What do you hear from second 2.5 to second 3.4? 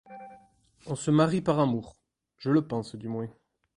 pense, du moins.